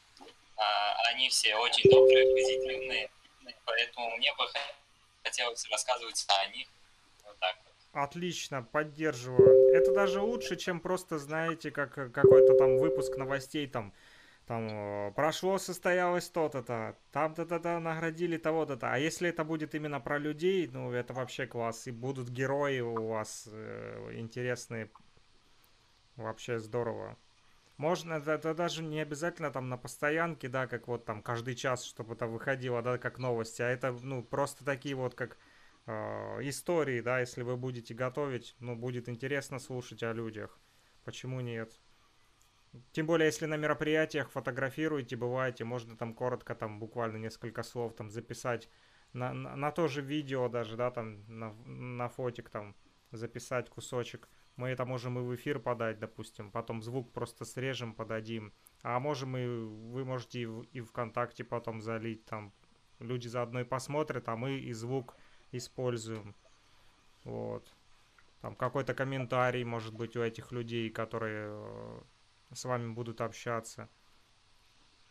Они 1.09 1.29
все 1.29 1.55
очень 1.55 1.89
добрые, 1.89 2.31
позитивные, 2.35 3.09
поэтому 3.65 4.15
мне 4.17 4.31
бы 4.35 4.45
хотелось 5.23 5.67
рассказывать 5.69 6.23
о 6.27 6.45
них 6.47 6.67
вот 7.23 7.39
так 7.39 7.57
вот. 7.65 8.03
Отлично, 8.03 8.61
поддерживаю. 8.63 9.75
Это 9.75 9.93
даже 9.93 10.21
лучше, 10.21 10.55
чем 10.57 10.79
просто, 10.79 11.17
знаете, 11.17 11.71
как 11.71 11.93
какой-то 11.93 12.53
там 12.57 12.77
выпуск 12.77 13.15
новостей, 13.17 13.67
там, 13.67 13.93
там, 14.47 14.67
э, 14.69 15.11
прошло, 15.15 15.57
состоялось 15.57 16.29
то-то-то, 16.29 16.97
там-то-то-то 17.11 17.79
наградили 17.79 18.37
того-то-то. 18.37 18.93
А 18.93 18.97
если 18.97 19.29
это 19.29 19.43
будет 19.43 19.75
именно 19.75 19.99
про 19.99 20.17
людей, 20.17 20.67
ну, 20.67 20.91
это 20.91 21.13
вообще 21.13 21.47
класс. 21.47 21.87
И 21.87 21.91
будут 21.91 22.29
герои 22.29 22.79
у 22.81 23.07
вас 23.07 23.47
э, 23.51 24.11
интересные. 24.13 24.89
Вообще 26.15 26.59
здорово. 26.59 27.17
Можно, 27.77 28.13
это, 28.13 28.31
это 28.31 28.53
даже 28.53 28.83
не 28.83 28.99
обязательно 28.99 29.49
там 29.51 29.69
на 29.69 29.77
постоянке, 29.77 30.49
да, 30.49 30.67
как 30.67 30.87
вот 30.87 31.05
там 31.05 31.23
каждый 31.23 31.55
час, 31.55 31.83
чтобы 31.83 32.13
это 32.13 32.27
выходило, 32.27 32.81
да, 32.81 32.97
как 32.97 33.17
новости, 33.17 33.61
а 33.61 33.69
это, 33.69 33.91
ну, 34.03 34.23
просто 34.23 34.63
такие 34.65 34.93
вот, 34.95 35.15
как 35.15 35.37
Э, 35.87 36.37
истории, 36.41 37.01
да, 37.01 37.19
если 37.19 37.41
вы 37.41 37.57
будете 37.57 37.93
готовить, 37.93 38.55
ну, 38.59 38.75
будет 38.75 39.09
интересно 39.09 39.59
слушать 39.59 40.03
о 40.03 40.13
людях. 40.13 40.59
Почему 41.03 41.41
нет? 41.41 41.73
Тем 42.93 43.05
более, 43.05 43.25
если 43.25 43.45
на 43.47 43.57
мероприятиях 43.57 44.31
фотографируете, 44.31 45.17
бываете, 45.17 45.65
можно 45.65 45.97
там 45.97 46.13
коротко, 46.13 46.55
там 46.55 46.79
буквально 46.79 47.17
несколько 47.17 47.63
слов 47.63 47.95
там 47.95 48.09
записать 48.09 48.69
на, 49.13 49.33
на, 49.33 49.55
на 49.55 49.71
то 49.71 49.87
же 49.87 50.01
видео 50.01 50.47
даже, 50.47 50.77
да, 50.77 50.89
там 50.89 51.23
на, 51.27 51.53
на 51.65 52.07
фотик 52.07 52.49
там 52.49 52.75
записать 53.11 53.69
кусочек. 53.69 54.29
Мы 54.55 54.69
это 54.69 54.85
можем 54.85 55.19
и 55.19 55.21
в 55.21 55.35
эфир 55.35 55.59
подать, 55.59 55.99
допустим, 55.99 56.51
потом 56.51 56.81
звук 56.81 57.11
просто 57.11 57.45
срежем, 57.45 57.93
подадим. 57.93 58.53
А 58.83 58.99
можем 58.99 59.35
и, 59.35 59.45
вы 59.45 60.05
можете 60.05 60.41
и, 60.41 60.45
в, 60.45 60.61
и 60.71 60.81
ВКонтакте 60.81 61.43
потом 61.43 61.81
залить, 61.81 62.25
там 62.25 62.53
люди 62.99 63.27
заодно 63.27 63.61
и 63.61 63.65
посмотрят, 63.65 64.29
а 64.29 64.35
мы 64.35 64.59
и 64.59 64.71
звук 64.71 65.15
используем. 65.51 66.35
Вот. 67.23 67.73
Там 68.41 68.55
какой-то 68.55 68.93
комментарий, 68.93 69.63
может 69.63 69.93
быть, 69.93 70.15
у 70.15 70.21
этих 70.21 70.51
людей, 70.51 70.89
которые 70.89 71.49
э, 71.51 72.01
с 72.53 72.65
вами 72.65 72.91
будут 72.91 73.21
общаться. 73.21 73.89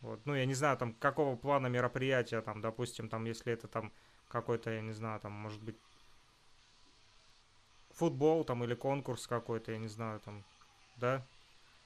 Вот. 0.01 0.25
Ну, 0.25 0.35
я 0.35 0.45
не 0.45 0.53
знаю, 0.53 0.77
там, 0.77 0.93
какого 0.93 1.35
плана 1.35 1.67
мероприятия, 1.67 2.41
там, 2.41 2.61
допустим, 2.61 3.09
там, 3.09 3.25
если 3.25 3.53
это 3.53 3.67
там 3.67 3.91
какой-то, 4.29 4.71
я 4.71 4.81
не 4.81 4.93
знаю, 4.93 5.19
там, 5.19 5.31
может 5.31 5.61
быть, 5.61 5.77
футбол, 7.91 8.43
там, 8.43 8.63
или 8.63 8.73
конкурс 8.73 9.27
какой-то, 9.27 9.71
я 9.71 9.77
не 9.77 9.87
знаю, 9.87 10.19
там, 10.21 10.43
да? 10.97 11.25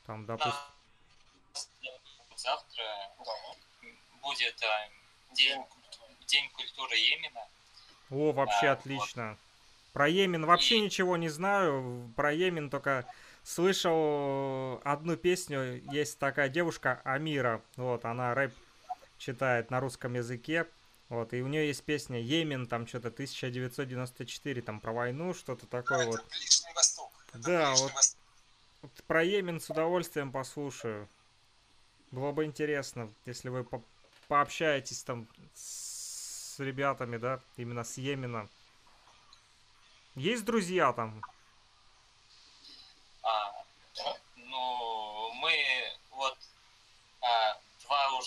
Там, 0.05 0.25
допустим... 0.25 0.53
Завтра 2.37 2.83
будет 4.21 4.61
э, 4.61 4.89
день, 5.33 5.63
день 6.27 6.49
культуры 6.51 6.95
Йемена. 6.95 7.47
О, 8.11 8.31
вообще 8.33 8.67
да, 8.67 8.71
отлично. 8.73 9.29
Вот. 9.29 9.37
Про 9.93 10.09
Йемен 10.09 10.45
вообще 10.45 10.81
ничего 10.81 11.15
не 11.15 11.29
знаю. 11.29 12.11
Про 12.17 12.33
Йемен 12.33 12.69
только 12.69 13.05
слышал 13.45 14.81
одну 14.83 15.15
песню. 15.15 15.81
Есть 15.91 16.19
такая 16.19 16.49
девушка 16.49 17.01
Амира. 17.03 17.61
Вот, 17.77 18.03
она 18.03 18.33
рэп 18.33 18.53
читает 19.17 19.71
на 19.71 19.79
русском 19.79 20.15
языке. 20.15 20.67
Вот, 21.07 21.33
и 21.33 21.41
у 21.41 21.47
нее 21.47 21.67
есть 21.67 21.83
песня 21.83 22.19
Йемен, 22.19 22.65
там 22.65 22.87
что-то 22.87 23.09
1994, 23.09 24.61
там 24.63 24.79
про 24.79 24.91
войну, 24.91 25.33
что-то 25.33 25.67
такое 25.67 26.07
вот. 26.07 26.25
Ближний 26.29 26.73
Восток. 26.75 27.11
Да, 27.33 27.69
Ближний 27.69 27.83
вот, 27.83 27.93
Восток. 27.93 28.19
вот 28.81 28.91
про 29.03 29.23
Йемен 29.23 29.61
с 29.61 29.69
удовольствием 29.69 30.31
послушаю. 30.31 31.07
Было 32.09 32.31
бы 32.31 32.45
интересно, 32.45 33.09
если 33.25 33.49
вы 33.49 33.63
по 33.63 33.81
пообщаетесь 34.27 35.03
там 35.03 35.27
с 35.53 35.95
с 36.55 36.59
ребятами, 36.59 37.17
да, 37.17 37.41
именно 37.57 37.83
с 37.83 37.97
Йемена. 37.97 38.47
Есть 40.15 40.45
друзья 40.45 40.93
там? 40.93 41.21
А, 43.21 43.53
ну, 44.37 45.33
мы 45.33 45.53
вот 46.11 46.37
а, 47.21 47.59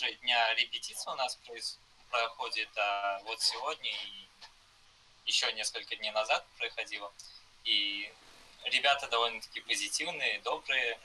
уже 0.09 0.17
дня 0.23 0.55
репетиции 0.55 1.11
у 1.11 1.15
нас 1.15 1.39
проходит, 2.11 2.69
а 2.77 3.21
вот 3.25 3.41
сегодня 3.41 3.91
и 3.91 4.29
еще 5.27 5.53
несколько 5.53 5.97
дней 5.97 6.11
назад 6.13 6.45
проходило. 6.57 7.13
И 7.65 8.11
ребята 8.65 9.09
довольно-таки 9.09 9.61
позитивные, 9.61 10.41
добрые, 10.41 10.99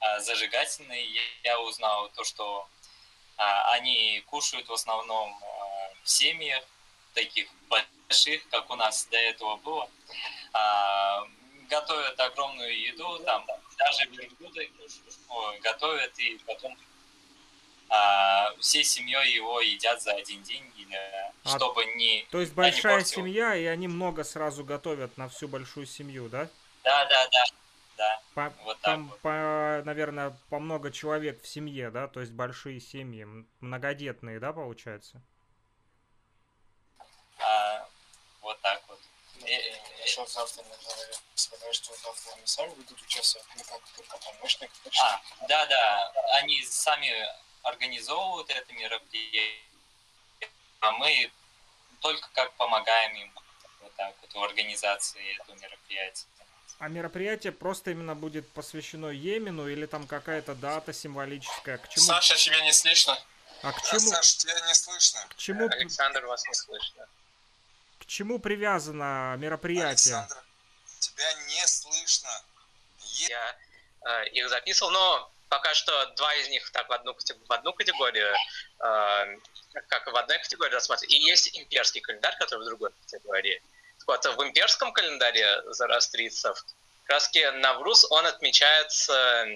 а, 0.00 0.20
зажигательные. 0.20 1.06
Я 1.42 1.60
узнал 1.60 2.10
то, 2.10 2.24
что 2.24 2.68
а, 3.36 3.72
они 3.72 4.22
кушают 4.26 4.68
в 4.68 4.72
основном 4.72 5.38
а, 5.42 5.92
в 6.02 6.08
семьях, 6.08 6.64
таких 7.14 7.48
больших, 7.68 8.46
как 8.50 8.70
у 8.70 8.76
нас 8.76 9.06
до 9.06 9.16
этого 9.16 9.56
было. 9.56 9.88
Готовят 11.68 12.18
огромную 12.18 12.80
еду, 12.80 13.20
там 13.20 13.46
даже 13.78 14.04
верблюды 14.06 14.70
готовят 15.62 16.18
и 16.18 16.36
потом 16.46 16.76
а, 17.90 18.54
всей 18.60 18.84
семьей 18.84 19.34
его 19.34 19.60
едят 19.60 20.00
за 20.00 20.12
один 20.12 20.42
день, 20.42 20.64
или, 20.76 20.96
а, 21.44 21.56
чтобы 21.56 21.84
не... 21.96 22.26
То 22.30 22.40
есть 22.40 22.54
большая 22.54 23.04
семья, 23.04 23.54
и 23.54 23.64
они 23.64 23.88
много 23.88 24.24
сразу 24.24 24.64
готовят 24.64 25.16
на 25.18 25.28
всю 25.28 25.48
большую 25.48 25.86
семью, 25.86 26.28
да? 26.28 26.48
Да, 26.82 27.04
да, 27.04 27.26
да 27.30 27.44
да. 28.00 28.22
По, 28.34 28.50
вот 28.64 28.80
там, 28.80 29.08
вот. 29.08 29.20
по, 29.20 29.82
наверное, 29.84 30.34
по 30.48 30.58
много 30.58 30.90
человек 30.90 31.42
в 31.42 31.46
семье, 31.46 31.90
да, 31.90 32.08
то 32.08 32.20
есть 32.20 32.32
большие 32.32 32.80
семьи, 32.80 33.26
многодетные, 33.60 34.40
да, 34.40 34.52
получается? 34.54 35.20
А, 37.38 37.86
вот 38.40 38.58
так 38.62 38.82
вот. 38.88 38.98
Еще 40.04 40.26
завтра, 40.26 40.62
наверное, 40.62 41.14
сказали, 41.34 41.72
что 41.72 41.94
завтра 41.94 42.32
они 42.36 42.46
сами 42.46 42.70
будут 42.70 43.00
участвовать, 43.02 43.46
ну 43.56 43.62
как 43.64 43.80
только 43.96 44.16
помощник. 44.16 44.70
А, 45.02 45.20
да, 45.46 45.66
да, 45.66 46.12
они 46.38 46.62
сами 46.64 47.12
организовывают 47.62 48.50
это 48.50 48.72
мероприятие, 48.72 49.60
а 50.80 50.92
мы 50.92 51.30
только 52.00 52.28
как 52.34 52.52
помогаем 52.54 53.14
им 53.16 53.32
вот 53.80 53.94
так 53.96 54.14
вот 54.20 54.32
в 54.32 54.42
организации 54.42 55.36
этого 55.36 55.56
мероприятия. 55.56 56.26
А 56.78 56.88
мероприятие 56.88 57.52
просто 57.52 57.90
именно 57.90 58.14
будет 58.14 58.50
посвящено 58.52 59.08
Йемену 59.08 59.68
или 59.68 59.84
там 59.84 60.06
какая-то 60.06 60.54
дата 60.54 60.94
символическая? 60.94 61.76
К 61.76 61.88
чему? 61.88 62.06
Саша, 62.06 62.36
тебя 62.36 62.60
не 62.62 62.72
слышно. 62.72 63.18
А 63.62 63.72
к 63.72 63.82
чему? 63.82 64.00
Саша, 64.00 64.38
тебя 64.38 64.58
не 64.66 64.74
слышно. 64.74 65.20
К 65.28 65.36
чему? 65.36 65.66
Александр, 65.68 66.24
вас 66.24 66.42
не 66.46 66.54
слышно. 66.54 67.06
К 67.98 68.06
чему 68.06 68.38
привязано 68.38 69.36
мероприятие? 69.38 70.16
Александр, 70.16 70.42
тебя 71.00 71.34
не 71.48 71.66
слышно. 71.66 72.30
Е... 73.04 73.28
Я 73.28 73.56
э, 74.06 74.28
их 74.30 74.48
записывал, 74.48 74.90
но 74.92 75.30
пока 75.50 75.74
что 75.74 76.06
два 76.16 76.34
из 76.36 76.48
них 76.48 76.70
так 76.70 76.88
в 76.88 76.92
одну, 76.92 77.14
в 77.14 77.52
одну 77.52 77.72
категорию, 77.74 78.32
э, 78.78 79.36
как 79.88 80.06
в 80.10 80.16
одной 80.16 80.38
категории 80.38 80.72
рассматривать. 80.72 81.12
И 81.12 81.18
есть 81.18 81.58
имперский 81.58 82.00
календарь, 82.00 82.36
который 82.38 82.62
в 82.62 82.64
другой 82.64 82.90
категории. 83.04 83.60
Вот 84.06 84.24
в 84.24 84.42
имперском 84.42 84.92
календаре 84.92 85.62
зарастрийцев 85.72 86.64
как 87.04 87.14
раз 87.14 87.30
Навруз, 87.54 88.06
он 88.10 88.24
отмечается 88.26 89.46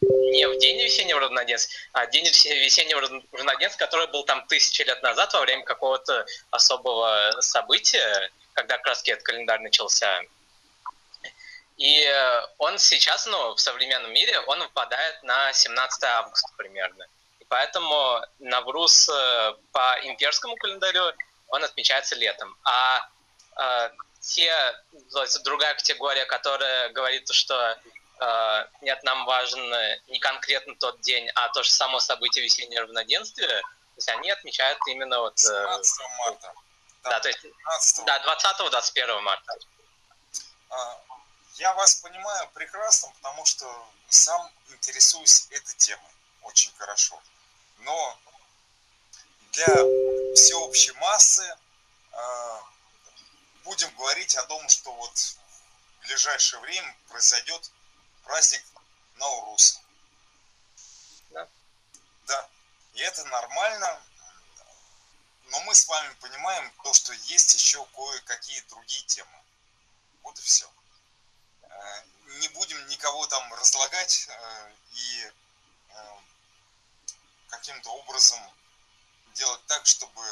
не 0.00 0.48
в 0.48 0.58
день 0.58 0.82
весеннего 0.82 1.20
равноденствия, 1.20 1.78
а 1.92 2.06
день 2.06 2.24
весеннего 2.24 3.00
равноденствия, 3.32 3.86
который 3.86 4.06
был 4.08 4.24
там 4.24 4.46
тысячи 4.46 4.82
лет 4.82 5.02
назад 5.02 5.32
во 5.34 5.40
время 5.40 5.62
какого-то 5.64 6.26
особого 6.50 7.32
события, 7.40 8.30
когда 8.54 8.78
раз 8.82 9.02
этот 9.06 9.22
календарь 9.22 9.60
начался. 9.60 10.22
И 11.76 12.10
он 12.58 12.78
сейчас, 12.78 13.26
ну, 13.26 13.54
в 13.54 13.60
современном 13.60 14.12
мире, 14.12 14.40
он 14.40 14.60
выпадает 14.60 15.22
на 15.22 15.52
17 15.52 16.04
августа 16.04 16.48
примерно. 16.56 17.06
И 17.38 17.44
поэтому 17.44 18.22
Навруз 18.38 19.10
по 19.72 19.98
имперскому 20.02 20.56
календарю 20.56 21.12
он 21.48 21.64
отмечается 21.64 22.14
летом. 22.16 22.56
А 22.64 23.08
э, 23.56 23.90
те, 24.20 24.52
то 25.12 25.22
есть 25.22 25.42
другая 25.42 25.74
категория, 25.74 26.26
которая 26.26 26.90
говорит, 26.90 27.28
что 27.30 27.78
э, 28.20 28.66
нет, 28.82 29.02
нам 29.04 29.24
важен 29.26 29.62
не 30.08 30.18
конкретно 30.18 30.74
тот 30.76 31.00
день, 31.00 31.28
а 31.34 31.48
то 31.50 31.62
же 31.62 31.70
само 31.70 32.00
событие 32.00 32.44
весеннего 32.44 32.82
равноденствия, 32.82 33.60
то 33.60 33.98
есть 33.98 34.08
они 34.08 34.30
отмечают 34.30 34.78
именно 34.88 35.20
вот... 35.20 35.38
Э, 35.44 35.80
марта. 36.18 36.52
Да, 37.02 37.10
да, 37.10 37.20
то 37.20 37.28
есть, 37.28 37.46
да, 38.04 38.18
20-21 38.18 39.20
марта. 39.20 39.52
А, 40.70 41.00
я 41.58 41.72
вас 41.74 41.96
понимаю 41.96 42.48
прекрасно, 42.52 43.10
потому 43.20 43.44
что 43.46 43.66
сам 44.08 44.50
интересуюсь 44.68 45.46
этой 45.50 45.74
темой 45.76 46.10
очень 46.42 46.72
хорошо. 46.76 47.20
Но 47.78 48.18
для 49.52 49.74
всеобщей 50.34 50.92
массы 50.92 51.56
а, 52.12 52.62
будем 53.64 53.94
говорить 53.96 54.36
о 54.36 54.44
том, 54.44 54.68
что 54.68 54.92
вот 54.92 55.16
в 55.16 56.06
ближайшее 56.06 56.60
время 56.60 56.94
произойдет 57.08 57.70
праздник 58.24 58.64
Наурус. 59.16 59.80
Да. 61.30 61.48
Да. 62.26 62.48
И 62.94 63.00
это 63.00 63.24
нормально. 63.24 64.02
Но 65.48 65.60
мы 65.60 65.74
с 65.74 65.86
вами 65.86 66.12
понимаем 66.20 66.70
то, 66.82 66.92
что 66.92 67.12
есть 67.12 67.54
еще 67.54 67.84
кое-какие 67.94 68.60
другие 68.68 69.04
темы. 69.04 69.38
Вот 70.22 70.38
и 70.38 70.42
все. 70.42 70.68
Не 72.38 72.48
будем 72.48 72.86
никого 72.88 73.26
там 73.26 73.54
разлагать 73.54 74.26
э, 74.28 74.72
и 74.92 75.32
э, 75.90 76.16
каким-то 77.48 77.90
образом 77.90 78.40
делать 79.34 79.60
так, 79.66 79.86
чтобы 79.86 80.22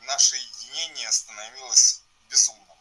наше 0.00 0.36
единение 0.36 1.10
становилось 1.12 2.02
безумным. 2.28 2.78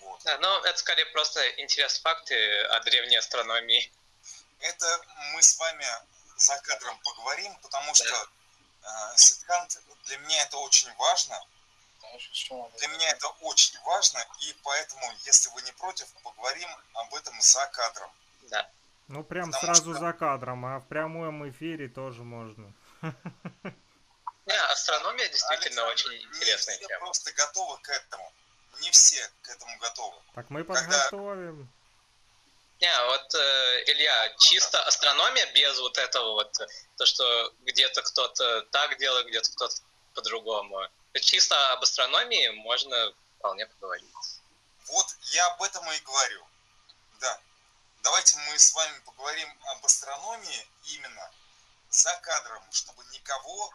Вот. 0.00 0.20
Да, 0.24 0.38
ну, 0.38 0.62
это 0.64 0.78
скорее 0.78 1.06
просто 1.06 1.46
интерес 1.60 1.98
факты 2.00 2.62
о 2.64 2.80
древней 2.80 3.16
астрономии. 3.16 3.92
Это 4.60 5.00
мы 5.32 5.42
с 5.42 5.56
вами 5.58 5.86
за 6.36 6.56
кадром 6.58 6.98
поговорим, 7.00 7.54
потому 7.56 7.92
да. 7.92 7.94
что 7.94 8.28
э, 8.82 9.16
Ситкант 9.16 9.78
для 10.04 10.18
меня 10.18 10.42
это 10.42 10.56
очень 10.58 10.92
важно. 10.94 11.40
Для 12.78 12.88
меня 12.88 13.10
это 13.10 13.28
очень 13.40 13.78
важно, 13.84 14.24
и 14.40 14.54
поэтому, 14.62 15.02
если 15.24 15.50
вы 15.50 15.62
не 15.62 15.72
против, 15.72 16.06
поговорим 16.22 16.68
об 16.94 17.14
этом 17.14 17.40
за 17.40 17.66
кадром. 17.66 18.10
Да. 18.42 18.70
Ну, 19.08 19.24
прям 19.24 19.50
Потому 19.50 19.74
сразу 19.74 19.92
что... 19.92 20.00
за 20.00 20.12
кадром, 20.12 20.66
а 20.66 20.80
в 20.80 20.86
прямом 20.86 21.48
эфире 21.50 21.88
тоже 21.88 22.22
можно. 22.22 22.72
Не, 23.02 24.56
астрономия 24.72 25.28
действительно 25.28 25.86
Александр, 25.86 26.10
очень 26.10 26.28
интересная 26.28 26.74
не 26.74 26.80
все 26.80 26.88
тема. 26.88 27.00
просто 27.00 27.32
готовы 27.32 27.78
к 27.82 27.88
этому. 27.90 28.32
Не 28.80 28.90
все 28.90 29.30
к 29.42 29.48
этому 29.48 29.78
готовы. 29.78 30.16
Так 30.34 30.50
мы 30.50 30.64
подготовим. 30.64 31.56
Когда... 31.58 31.78
Не, 32.80 33.04
вот, 33.06 33.34
э, 33.34 33.84
Илья, 33.86 34.34
чисто 34.38 34.82
астрономия 34.84 35.52
без 35.52 35.78
вот 35.80 35.98
этого 35.98 36.32
вот, 36.32 36.52
то, 36.96 37.06
что 37.06 37.52
где-то 37.62 38.02
кто-то 38.02 38.62
так 38.70 38.96
делает, 38.98 39.26
где-то 39.26 39.50
кто-то 39.52 39.74
по-другому. 40.14 40.86
Чисто 41.20 41.72
об 41.72 41.82
астрономии 41.82 42.48
можно 42.62 43.14
вполне 43.38 43.66
поговорить. 43.66 44.08
Вот 44.86 45.16
я 45.32 45.46
об 45.48 45.62
этом 45.62 45.90
и 45.92 45.98
говорю. 46.00 46.46
Да. 47.20 47.40
Давайте 48.02 48.36
мы 48.48 48.58
с 48.58 48.72
вами 48.72 48.98
поговорим 49.00 49.48
об 49.66 49.84
астрономии 49.84 50.66
именно 50.84 51.30
за 51.90 52.14
кадром, 52.22 52.62
чтобы 52.72 53.04
никого 53.12 53.74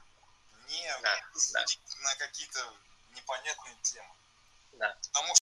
не 0.67 0.97
да, 1.01 1.21
да. 1.53 1.65
на 2.01 2.15
какие-то 2.15 2.73
непонятные 3.11 3.75
темы. 3.81 4.13
Да. 4.73 4.95
Потому 5.01 5.27
что 5.27 5.31